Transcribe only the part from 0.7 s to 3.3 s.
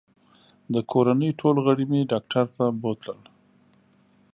د کورنۍ ټول غړي مې ډاکټر ته بوتلل